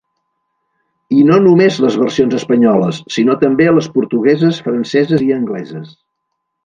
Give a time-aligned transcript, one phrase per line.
[1.17, 5.95] I no només les versions espanyoles, sinó també les portugueses, franceses i angleses...